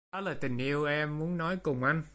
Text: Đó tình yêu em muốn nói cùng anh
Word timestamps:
Đó 0.11 0.21
tình 0.41 0.57
yêu 0.57 0.85
em 0.85 1.19
muốn 1.19 1.37
nói 1.37 1.57
cùng 1.63 1.83
anh 1.83 2.03